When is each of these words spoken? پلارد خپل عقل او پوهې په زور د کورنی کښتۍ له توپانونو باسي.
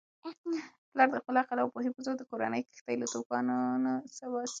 پلارد 0.91 1.13
خپل 1.21 1.35
عقل 1.41 1.57
او 1.61 1.71
پوهې 1.73 1.89
په 1.95 2.01
زور 2.05 2.15
د 2.17 2.23
کورنی 2.29 2.61
کښتۍ 2.67 2.95
له 2.99 3.07
توپانونو 3.13 3.91
باسي. 4.31 4.49